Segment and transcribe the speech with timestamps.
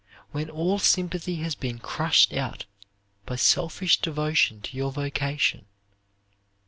[0.31, 2.65] When all sympathy has been crushed out
[3.27, 5.65] by selfish devotion to your vocation.